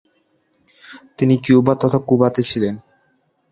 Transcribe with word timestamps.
তিনি 1.17 1.35
কিউবা 1.37 1.73
তথা 1.75 1.99
কুবাতে 2.07 2.41
ছিলেন। 2.43 2.75